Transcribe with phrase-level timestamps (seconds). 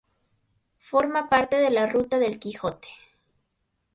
[0.79, 2.87] Forma parte de la Ruta del Quijote.